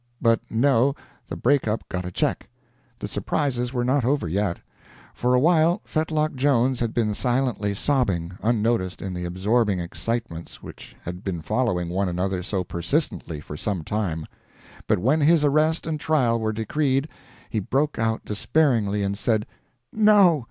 But 0.19 0.39
no 0.49 0.95
the 1.27 1.35
break 1.35 1.67
up 1.67 1.87
got 1.87 2.05
a 2.05 2.11
check. 2.11 2.49
The 2.97 3.07
surprises 3.07 3.71
were 3.71 3.85
not 3.85 4.03
over 4.03 4.27
yet. 4.27 4.57
For 5.13 5.35
a 5.35 5.39
while 5.39 5.83
Fetlock 5.85 6.33
Jones 6.33 6.79
had 6.79 6.91
been 6.91 7.13
silently 7.13 7.75
sobbing, 7.75 8.31
unnoticed 8.41 9.03
in 9.03 9.13
the 9.13 9.25
absorbing 9.25 9.79
excitements 9.79 10.63
which 10.63 10.95
had 11.03 11.23
been 11.23 11.43
following 11.43 11.87
one 11.89 12.09
another 12.09 12.41
so 12.41 12.63
persistently 12.63 13.39
for 13.39 13.55
some 13.55 13.83
time; 13.83 14.25
but 14.87 14.97
when 14.97 15.21
his 15.21 15.45
arrest 15.45 15.85
and 15.85 15.99
trial 15.99 16.39
were 16.39 16.51
decreed, 16.51 17.07
he 17.51 17.59
broke 17.59 17.99
out 17.99 18.25
despairingly, 18.25 19.03
and 19.03 19.15
said, 19.19 19.45
"No! 19.93 20.39